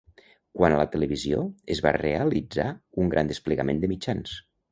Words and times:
Quant 0.59 0.75
a 0.75 0.79
la 0.79 0.85
televisió, 0.93 1.41
es 1.75 1.81
va 1.89 1.91
realitzar 1.99 2.67
un 3.03 3.13
gran 3.13 3.31
desplegament 3.35 3.83
de 3.85 3.93
mitjans. 3.95 4.35